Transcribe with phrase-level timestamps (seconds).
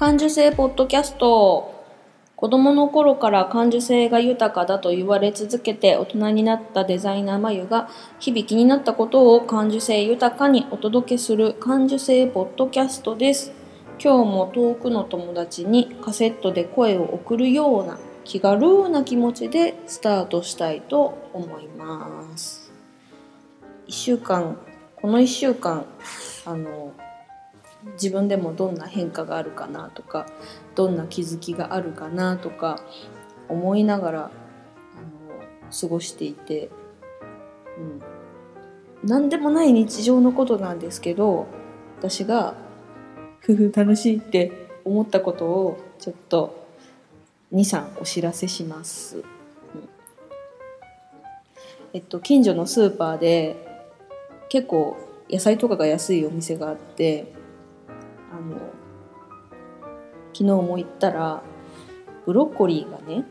[0.00, 1.74] 感受性ポッドキャスト
[2.34, 13.52] 子供の頃から感受性が豊かだと言われ続けて大人になったデザイナーまゆが日々気になったことを感受性豊かにお届けする感受性ポッドキャストです。
[14.02, 22.72] 今日も遠くの友達にカセットで声を送るような気軽な気持ちでスタートしたいと思います。
[23.86, 24.56] 1週間
[24.96, 25.84] この1週間
[26.46, 26.94] あの
[27.94, 30.26] 自分でもどんな変化があるかなとか
[30.74, 32.82] どんな気づきがあるかなとか
[33.48, 34.30] 思いながらあの
[35.80, 36.70] 過ごしていて、
[37.78, 38.02] うん、
[39.08, 41.46] 何でもない日常のことなんですけど
[41.98, 42.54] 私が
[43.40, 46.68] ふふ楽しいって思ったことをちょっと
[47.52, 49.18] 23お知らせします。
[49.18, 49.24] うん、
[51.92, 53.56] えっと近所のスーパーで
[54.48, 54.96] 結構
[55.28, 57.32] 野菜とかが安いお店があって
[58.40, 58.56] の
[60.32, 61.42] 昨日も行ったら
[62.26, 63.24] ブロッコリーがね、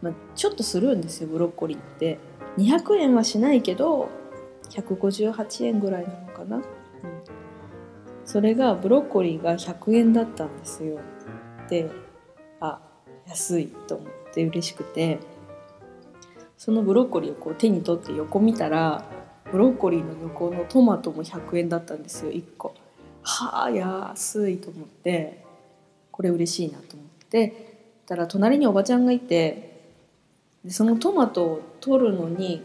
[0.00, 2.18] まあ、ちょっとするんですよブロッコリーって。
[2.58, 4.10] 200円はしないけど
[4.70, 6.62] 158円ぐらいなのかな、うん、
[8.26, 10.98] それがブロッコリーが100円だったんですよ。
[11.68, 11.90] で
[12.60, 12.80] あ
[13.26, 15.18] 安いと思って嬉しくて。
[16.62, 19.04] そのブロッコリーをこう手に取って横見たら
[19.50, 22.72] ブロッコリーの横のトマトも100円だったんですよ1個。
[23.22, 25.44] はあ安いと思って
[26.10, 29.80] これ嬉しいなと思ってたら隣におばちゃんがいて
[30.64, 32.62] でそのトマトを取るのに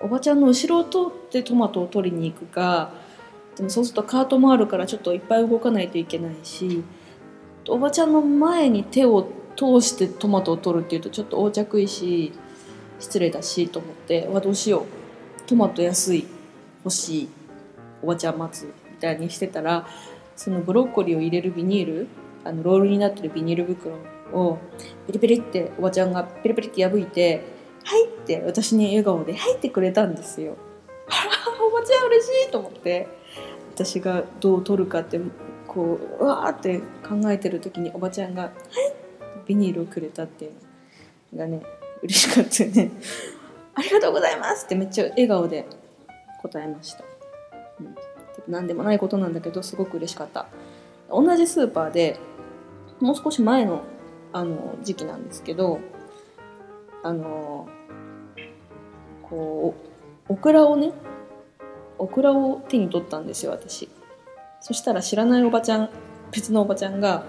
[0.00, 2.92] おばちゃんの後ろを通ってトマトを取りに行くか
[3.56, 6.84] でもそうするとカートもあるからちょっといっぱい動かないといけないし
[7.68, 12.32] おばちゃんの前に手を通してトマトを取るっていうとちょっと横着いし
[13.02, 15.02] 失礼だしと思ってわどうしよう。
[15.46, 16.26] トマト安い。
[16.84, 17.28] 欲しい。
[18.02, 18.81] おばちゃん待つ。
[19.02, 19.86] たいにしてたら
[20.36, 22.08] そのブロッコリーを入れるビニール
[22.44, 23.96] あのロールになってるビニール袋
[24.32, 24.58] を
[25.06, 27.44] ペリペリっておばちゃんがペリペリって破いて
[27.84, 30.56] 「はい」って私に笑顔で「はい」ってくれたんですよ。
[31.06, 33.08] おばちゃん嬉しいと思って
[33.74, 35.20] 私がどう取るかって
[35.66, 38.52] こううわーって考えてる時におばちゃんが「はい」
[39.46, 40.52] ビニールをくれたっていう
[41.36, 41.62] のがね
[42.02, 42.90] 嬉しかったよね。
[43.74, 45.66] ありがとうございますってめっちゃ笑顔で
[46.42, 47.11] 答えました。
[48.46, 50.46] うん、何でもないことなんだけどすごく嬉しかった。
[51.10, 52.18] 同じスーパーで
[53.00, 53.82] もう少し前の
[54.32, 55.78] あの時期なんですけど
[57.02, 57.68] あの
[59.22, 59.74] こ
[60.28, 60.92] うオクラをね
[61.98, 63.88] オクラを手に取ったんですよ私
[64.60, 65.90] そしたら知らないおばちゃん
[66.30, 67.24] 別のおばちゃんが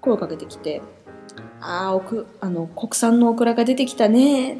[0.00, 0.82] 声をかけてきて
[1.60, 2.00] 「ああ
[2.40, 4.58] あの国産のオクラが出てきたね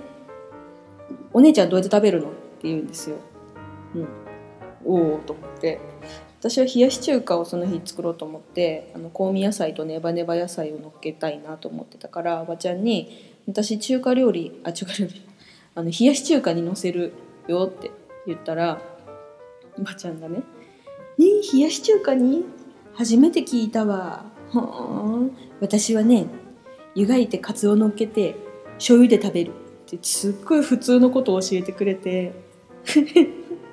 [1.33, 3.17] お姉ちゃんどうやって食べるの?」って言うんですよ。
[3.95, 4.09] うん、
[4.89, 5.79] おおと思って。
[6.41, 15.21] 私は冷やし中華をその日作ろうと思ってあの香味野菜とネバネバ野菜をのっけたいなと思ってたからおばちゃんに「私中華料理あ中華料理
[15.75, 17.13] あの冷やし中華にのせる
[17.49, 17.91] よ」って
[18.27, 18.81] 言ったら
[19.77, 20.43] おばちゃんがね
[21.19, 22.45] 「ねえ冷やし中華に？
[22.95, 26.27] 初めて聞いたわ」ほん私はね
[26.95, 28.37] 湯がいてカツオのっけて
[28.77, 29.53] 醤油で食べるっ
[29.91, 32.33] てすっごい普通のことを教えてくれて。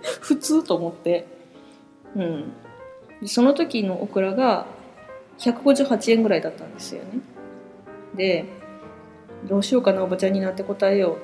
[0.22, 1.28] 普通と思って。
[2.16, 2.54] うん。
[3.22, 4.66] でその時のオクラが
[5.40, 7.20] 158円ぐらいだったんですよね。
[8.16, 8.46] で
[9.46, 11.18] どうしようかなおばちゃんになって答えよ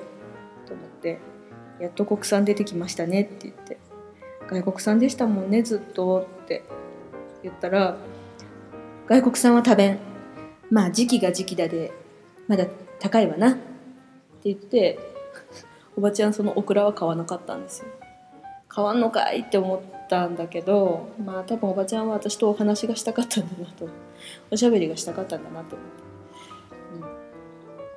[0.64, 1.18] うと思って
[1.80, 3.78] 「やっと国産出てきましたね」って言って
[4.48, 6.62] 「外国産でしたもんねずっと」って
[7.42, 7.96] 言ったら
[9.06, 9.98] 「外国産は食べん。
[10.70, 11.92] まあ時期が時期だで
[12.48, 12.66] まだ
[12.98, 13.58] 高いわな」って
[14.44, 14.98] 言って
[15.96, 17.86] おばちゃんそのオクラは買わなかったんですよ。
[18.74, 19.40] 買わんのかい？
[19.40, 23.88] って思ったんだけどまあ多分おばちゃんは私とお話がしたかったんだなと。
[24.50, 26.02] おしゃべりがしたかったんだなと思って、
[26.94, 27.00] うん、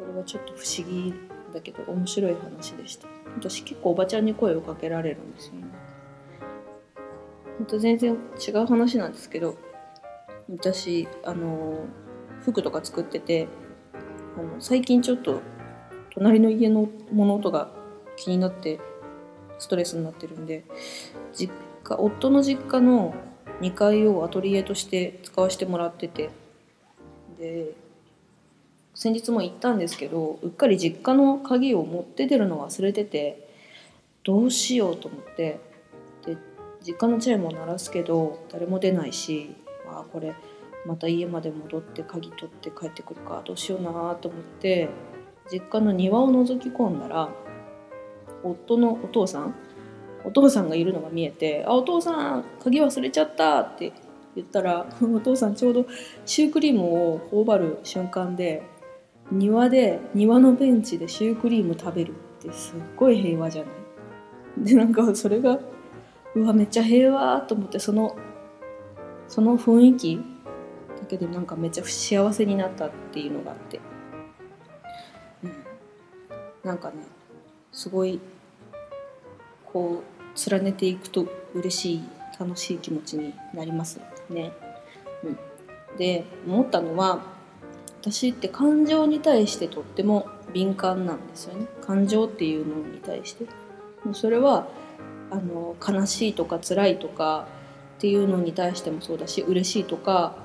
[0.07, 1.13] これはちょっと不思議
[1.53, 3.07] だけど面白い話でした。
[3.37, 5.67] 私結構おばちゃんに声をかけられるんですよね。
[7.57, 9.55] ほんと全然違う話なんですけど
[10.49, 11.85] 私あの
[12.41, 13.47] 服とか作ってて
[14.37, 15.41] あの最近ちょっと
[16.13, 17.69] 隣の家の物音が
[18.17, 18.79] 気になって
[19.59, 20.63] ストレスになってるんで
[21.34, 21.53] 実
[21.84, 23.13] 家夫の実家の
[23.61, 26.29] 2階をアトリエとして使わせてもらってて
[27.40, 27.72] で
[28.93, 33.49] 先日も行ったんですけどうっかり実家の鍵を持って出るの忘れてて
[34.23, 35.59] どうしようと思って
[36.25, 36.37] で
[36.81, 39.55] 実家のチャイムを鳴らすけど誰も出ないし
[39.87, 40.34] あこれ
[40.85, 44.90] また家まで戻って鍵取って帰ってくるかどうしようなと思って
[45.52, 47.29] 実家の庭を覗き込んだら
[48.51, 49.55] 夫のお父さん
[50.23, 53.91] お父さんがいるのが見えて「あお父さん鍵忘れちゃった」って
[54.35, 55.85] 言ったら お父さんちょうど
[56.25, 58.63] シュークリームを頬張る瞬間で
[59.31, 63.73] 庭で庭のベンチでシュークリーム食べるってすっごい平和じゃない？
[64.65, 65.59] でなんかそれが
[66.35, 68.15] うわめっちゃ平和と思ってその
[69.27, 73.79] その雰囲気だけでなんかめっちゃ幸せになったっていうのがあって、
[75.43, 75.51] うん、
[76.63, 76.95] なんかね
[77.71, 78.19] すごい
[79.75, 82.03] こう連ねていくと嬉しい
[82.39, 83.99] 楽しい気持ちになります
[84.29, 84.53] ね。
[85.22, 87.19] うん、で思ったのは
[87.99, 91.67] 私って感情に対してとっても敏感なんですよね。
[91.81, 93.47] 感情っていうのに対して。
[94.13, 94.67] それは
[95.29, 97.45] あの悲しいとか辛いとか
[97.97, 100.37] っていうのに対してもそうだし嬉しいとか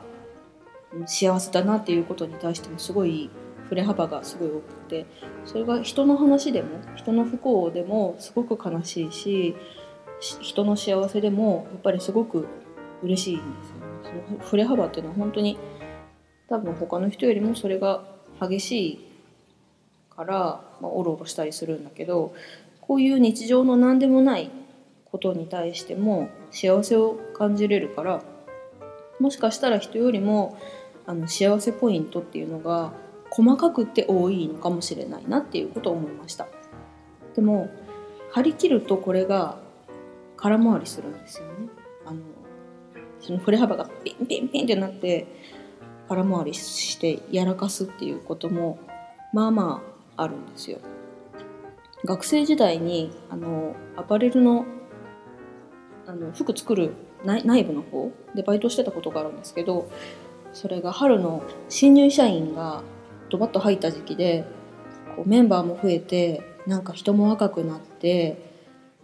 [1.06, 3.30] 幸せだなっていうことに対してもすごい
[3.70, 5.06] 振れ幅がすごい多くて
[5.46, 9.56] それが人の話でも人の不幸でもすごく悲しいし
[10.20, 12.48] 人の幸せでもやっぱりすごく
[13.02, 13.70] 嬉しいんです
[14.10, 14.26] よね。
[14.28, 15.56] その振れ幅っていうのは本当に
[16.48, 18.02] 多分他の人よりもそれが
[18.40, 19.10] 激しい
[20.10, 20.36] から、
[20.80, 22.34] まあ、おろおろしたりするんだけど
[22.80, 24.50] こういう日常の何でもない
[25.04, 28.20] ことに対しても幸せを感じれるから
[29.20, 30.58] もしかしたら人よりも
[31.06, 32.92] あの幸せポイントっていうのが
[33.30, 36.48] 細かくて多いのかもしれないなっていうことを思いました。
[37.34, 37.70] でも
[38.32, 39.58] 張り切るとこれが
[40.36, 41.68] 空回りするんですよね。
[42.06, 42.20] あの
[43.20, 45.26] その振れ幅がピンピンピンってなって
[46.08, 48.78] 空回りしてやらかすっていうことも
[49.32, 49.82] まあま
[50.16, 50.78] ああるんですよ。
[52.04, 54.64] 学生時代にあのアパレルの
[56.06, 56.94] あの服作る
[57.24, 59.88] 内部の方でバイトしてたことがあるんですけど
[60.52, 62.82] それが春の新入社員が
[63.30, 64.44] ドバッと入った時期で
[65.16, 68.50] こうメンバーも増えてなんか人も若くなって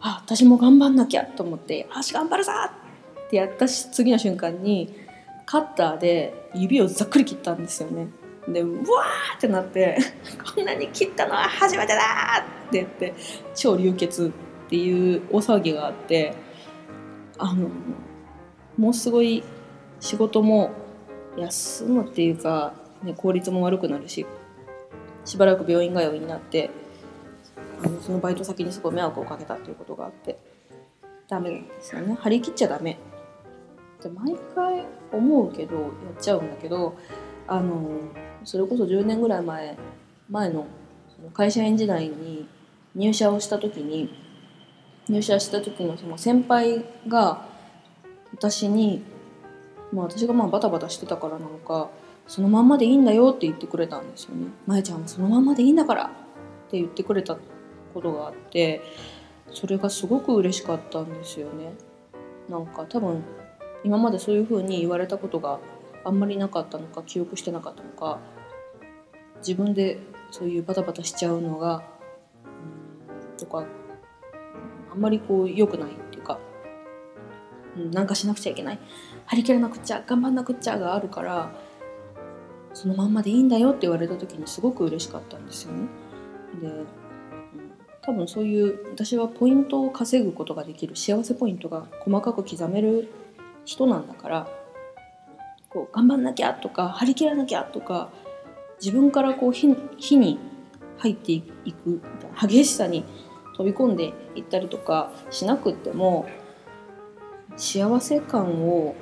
[0.00, 2.52] あ私も頑張んなきゃと思って「よし頑張るぞ!」
[3.26, 4.94] ってやったし次の瞬間に
[5.46, 8.08] カッターで指をざっくり切ったんですよね。
[8.48, 9.98] でうわーってなって
[10.54, 12.00] 「こんなに切ったのは初めてだ!」
[12.68, 13.14] って言って
[13.54, 14.32] 超流血
[14.66, 16.34] っていう大騒ぎがあって
[17.38, 17.68] あの
[18.78, 19.42] もうすごい
[20.00, 20.70] 仕事も
[21.36, 22.74] 休むっていうか、
[23.06, 24.26] ね、効率も悪くなるし
[25.24, 26.70] しばらく病院通いになって
[27.82, 30.38] あのそのバイト先にすごい迷惑をかけたっていうことがあって
[31.28, 32.16] ダメなんですよね。
[32.20, 32.92] 張り切っちゃダメ。
[32.92, 36.96] って毎回思うけどやっちゃうんだけど
[37.48, 37.98] あの
[38.44, 39.76] それこそ10年ぐらい前
[40.30, 40.66] 前の
[41.32, 42.48] 会社員時代に
[42.94, 44.10] 入社をした時に
[45.08, 47.46] 入社した時のその先輩が
[48.32, 49.02] 私に、
[49.92, 51.90] まあ、私がまあバタバタしてたからなのか
[52.26, 54.48] そのまんまでいいんだよって言ってくれたんですよね。
[54.66, 56.08] まえちゃんはそのまんまでいいんだからっ
[56.70, 57.36] て言ってくれた
[57.94, 58.82] ことがあって
[59.52, 61.72] それがすごく嬉しかったんですよね。
[62.48, 63.22] なんか多分
[63.84, 65.58] 今までそういう風に言われたことが
[66.04, 68.18] あんまりなかったのか記憶してなかったのか
[69.38, 69.98] 自分で
[70.30, 71.82] そういうバタバタしちゃうのが
[73.38, 73.64] とか
[74.92, 76.38] あんまりこう良くないっていうか、
[77.76, 78.78] うん、なんかしなくちゃいけない
[79.26, 81.52] 張り切らなくちゃ頑張んなくちゃがあるから
[82.76, 85.88] そのまんまでいいんだよって言われた時にすごく嬉しかったんですよね。
[86.60, 86.68] で、
[88.02, 93.10] 多分そういう私はポイントを稼ぐことができる幸せポイントが細かく刻める
[93.64, 94.48] 人なんだから
[95.70, 98.10] こう頑張んなきゃとか張り切らなきゃとか
[98.78, 100.38] 自分からこう火火に
[100.98, 101.46] 入っていく
[101.86, 103.06] みたいな激しさに
[103.56, 106.28] 飛び込んでいったりとかしなくっても
[107.56, 108.94] 幸せ感を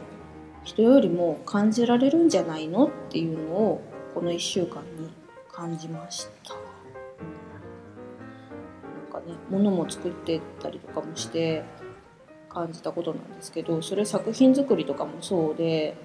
[0.75, 3.81] 人よりも感じられるんじゃないのっていうのを
[4.13, 5.09] この1週間に
[5.53, 6.55] 感じました。
[6.55, 6.61] な
[9.21, 11.63] んかね物も作ってたりとかもして
[12.49, 15.97] 感じたことなんですけどそれ作品作りとかもそうで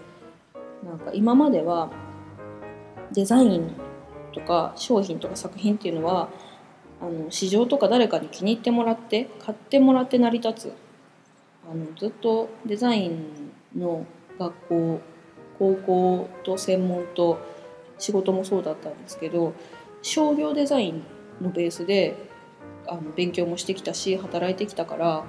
[0.84, 1.90] なんか今までは
[3.12, 3.72] デザイン
[4.34, 6.30] とか商品とか作品っていうのは
[7.02, 10.74] あの市場とか誰かに気に入ってもらって買ってもらって成り立つ
[11.72, 14.06] あのずっとデザインの
[14.40, 15.02] 学校
[15.60, 17.40] 高校と専門と
[17.98, 19.54] 仕事もそうだったんですけど
[20.02, 21.04] 商業デザイン
[21.42, 22.16] のベースで
[22.88, 25.26] あの勉強もしてきたし働いてきたから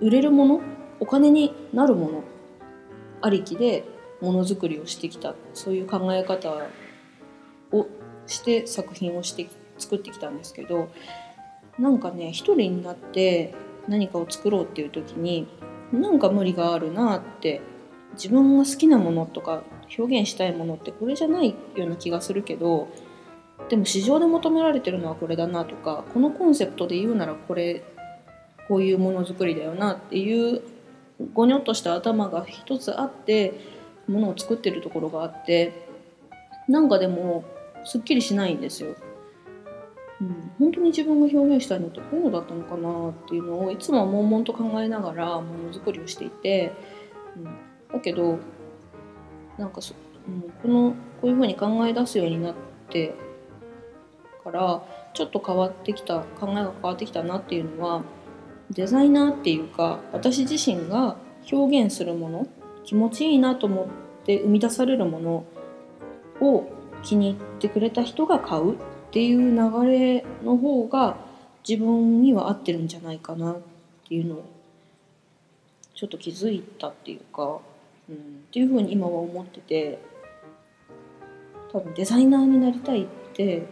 [0.00, 0.60] 売れるもの
[1.00, 2.24] お金になるもの
[3.20, 3.84] ありきで
[4.20, 5.34] ものづくりをしてきた。
[5.54, 6.52] そういう考え方
[7.72, 7.86] を
[8.26, 9.48] して作品をして
[9.78, 10.90] 作ってきたんですけど
[11.78, 13.54] なんかね一人になって
[13.86, 15.46] 何かを作ろうっていう時に
[15.92, 17.60] なんか無理があるなって
[18.18, 19.62] 自分が好きなものとか
[19.96, 22.88] 表現したいものってこれじゃないような気がするけど
[23.68, 27.84] でも市場で求められてるのはこれだなとかこのコンセプトで言うならこれ
[28.68, 30.62] こういうものづくりだよなっていう
[31.32, 33.54] ごにょっとした頭が一つあって
[34.06, 35.86] ものを作ってるところがあって
[36.68, 37.44] なんかでも
[37.84, 38.94] すっきりしないんですよ。
[40.20, 46.72] うん、本当に自分が表現したいのってこういうのだったのかなっていうのをいつも悶々と考えながらものづくりをしていて、
[47.36, 47.56] うん、
[47.92, 48.38] だけど
[49.56, 49.94] なんかそ、
[50.28, 50.90] うん、この
[51.20, 52.54] こういうふうに考え出すようになっ
[52.90, 53.14] て
[54.44, 54.82] から
[55.14, 58.02] ちょっと変わってきた考えが変わってきたなっていうのは
[58.70, 61.16] デザイナーっていうか私自身が
[61.50, 62.46] 表現するもの
[62.84, 63.86] 気持ちいいなと思っ
[64.24, 65.44] て生み出されるもの
[66.40, 66.70] を
[67.02, 68.78] 気に入ってくれた人が買うっ
[69.10, 71.16] ていう流れの方が
[71.66, 73.60] 自分には合ってるんじゃないかなっ
[74.06, 74.44] ていうのを
[75.94, 77.58] ちょっと気づいたっていうか、
[78.08, 78.18] うん、っ
[78.50, 79.98] ていうふうに今は思ってて
[81.72, 83.66] 多分デザイナーになりたいって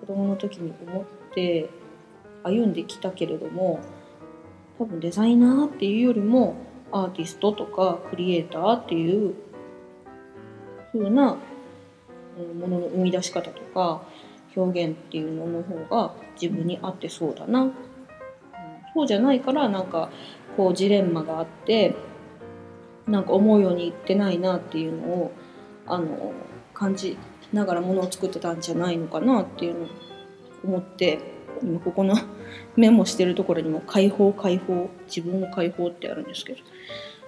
[0.00, 1.70] 子供の時に思って
[2.42, 3.80] 歩んできたけれども
[4.78, 6.56] 多分デザイナーっていうよりも
[6.90, 9.34] アーティストとかクリエイターっていう
[10.92, 11.36] 風な
[12.58, 14.02] ものの生み出し方とか
[14.56, 17.72] 表現っていうのの方が自分に合ってそうだな、うん、
[18.94, 20.10] そうじゃないからなんか
[20.56, 21.94] こうジレンマがあって
[23.10, 25.32] なんか思うようにいってないなっていうのを
[25.86, 26.32] あの
[26.72, 27.18] 感じ
[27.52, 29.88] ながらものを作ってたんじゃないのかなっていうのを
[30.64, 31.18] 思って
[31.62, 32.14] 今ここの
[32.76, 36.58] メモしてるところにも「解放解放自分を解放」ってあるんですけど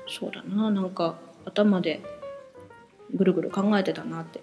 [0.09, 2.01] そうだななんか頭で
[3.15, 4.41] ぐるぐる考えてたなって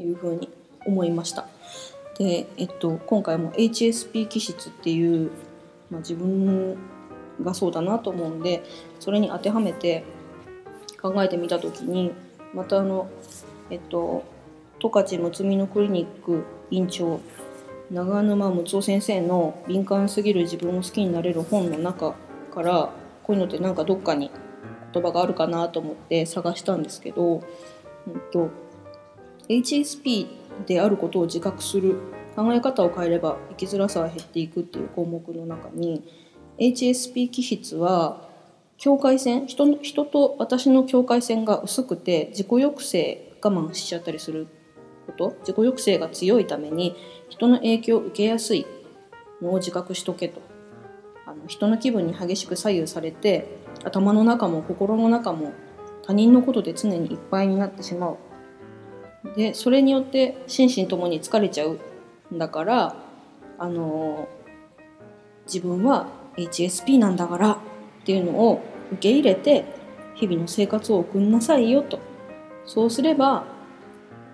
[0.00, 0.48] いうふうに
[0.86, 1.46] 思いました。
[2.18, 5.30] で、えっと、今回も HSP 気質っていう、
[5.90, 6.76] まあ、自分
[7.42, 8.62] がそうだなと思うんで
[9.00, 10.04] それに当てはめて
[11.00, 12.12] 考えてみた時に
[12.54, 13.08] またあの
[13.70, 14.24] えっと
[14.80, 17.20] 十勝むつみのクリニック院長
[17.90, 22.14] 長沼睦夫先生の「敏感すぎる自分を好きになれる本」の中
[22.54, 22.90] から
[23.22, 24.30] こういうのってなんかどっかに
[24.92, 27.42] 言葉があるかなと思って探したんですけど、
[28.06, 28.50] うんと、
[29.48, 30.26] HSP
[30.66, 31.96] であることを自覚する
[32.36, 36.04] 考え方を変えれば生きづらさは減っていくっていう項目の中に
[36.58, 38.28] HSP 気質は
[38.76, 44.46] 境界線人の人と私の境界線が薄くて自己抑制我慢しちゃったりする
[45.06, 45.30] こと？
[45.40, 46.96] 自己抑制が強いために
[47.28, 48.66] 人の影響を受けやすい
[49.42, 50.40] のを自覚しとけと。
[51.26, 53.48] あの人の気分に激しく左右されて
[53.82, 55.52] 頭の中も心の中も
[56.02, 58.16] 他人のことで常にいっぱいになってしまう。
[59.36, 61.78] でそれによって心身ともに疲れちゃう
[62.34, 62.96] んだから
[63.58, 64.28] あの
[65.46, 67.58] 自分は HSP なんだからっ
[68.04, 68.62] ていうのを
[68.92, 69.64] 受け入れて
[70.14, 71.98] 日々の生活を送んなさいよと。
[72.66, 73.44] そうすれば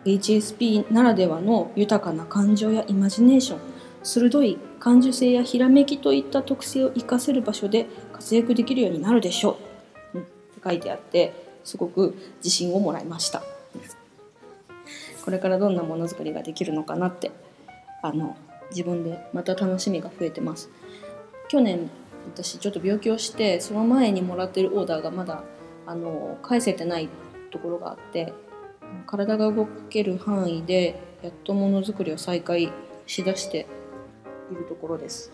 [0.05, 3.59] HSP ならではの豊かな感情やイマジネーション
[4.03, 9.59] 鋭い感受性やひらめきといった特性を生かせる場所で活躍できるようになるでしょ
[10.15, 10.33] う、うん、って
[10.65, 13.43] 書いてあってすごく自信をもらいました。
[15.25, 17.31] これからどんなものづくりができるのかなって
[18.03, 18.37] あの
[18.71, 20.71] 自分でまた楽しみが増えてます。
[21.51, 21.91] 去年
[22.33, 25.43] 私ちょっと病気をしてその前にもらってるオーダーがまだ
[25.85, 27.09] あの返せてない
[27.51, 28.33] ところがあって
[29.05, 32.73] 体が動ける範囲でやっとものづくりを再開
[33.09, 33.67] しだして
[34.53, 35.33] いるところです。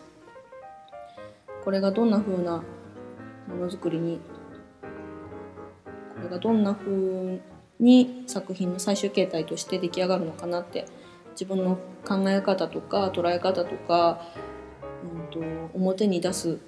[1.63, 2.63] これがどんな風な
[3.47, 4.19] ものづくりに
[6.15, 7.43] これがどんな風
[7.79, 10.87] に作品の最終形態として出来上がるのかなって
[11.33, 11.77] 自分の
[12.09, 14.23] 考え方とか捉え方とか、
[15.41, 16.59] と、表に出す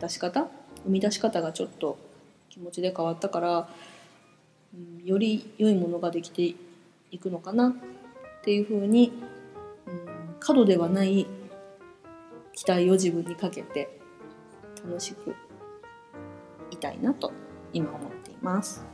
[0.00, 0.48] 出し方
[0.84, 1.98] 生み出し方がちょっと
[2.48, 3.68] 気持ちで変わったから
[4.74, 6.54] うん、より良いものができて
[7.10, 7.74] いくのかなっ
[8.42, 9.12] ていうふうに、
[9.86, 11.26] うん、過度ではない
[12.54, 13.88] 期待を自分にかけて
[14.84, 15.34] 楽しく
[16.70, 17.32] いたいなと
[17.72, 18.84] 今思っています。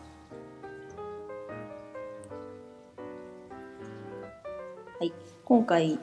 [4.99, 5.13] はい、
[5.45, 5.99] 今回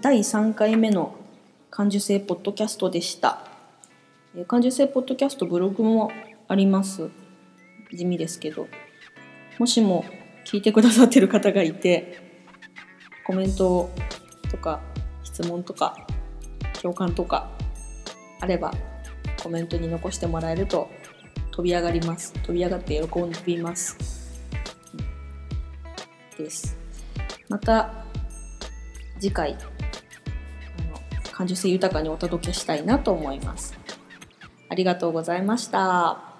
[0.00, 1.14] 第3回目の
[1.74, 3.46] 感受性ポッドキャストでした。
[4.46, 6.12] 感受性ポッドキャストブログも
[6.46, 7.08] あります。
[7.90, 8.68] 地味ですけど。
[9.58, 10.04] もしも
[10.44, 12.18] 聞いてくださってる方がいて
[13.26, 13.90] コメント
[14.50, 14.80] とか
[15.22, 15.96] 質問とか
[16.82, 17.50] 共感とか
[18.40, 18.74] あれば
[19.42, 20.90] コメントに残してもらえると
[21.52, 23.08] 飛び上がります飛び上がって喜
[23.46, 23.96] びます
[26.36, 26.76] です
[27.48, 28.04] また
[29.18, 29.56] 次回
[31.42, 33.76] 感受性豊かにお届けしたいなと思います
[34.68, 36.31] ありがとうございました。